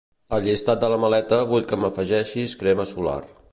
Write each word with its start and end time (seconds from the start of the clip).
Al 0.37 0.45
llistat 0.45 0.79
de 0.83 0.89
la 0.93 0.97
maleta 1.03 1.39
vull 1.53 1.69
que 1.73 1.79
m'afegeixis 1.83 2.59
crema 2.65 2.91
solar. 2.97 3.19